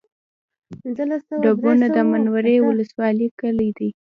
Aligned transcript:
ډبونه 1.43 1.85
د 1.95 1.97
منورې 2.11 2.55
ولسوالۍ 2.67 3.27
کلی 3.39 3.69
دی 3.77 3.89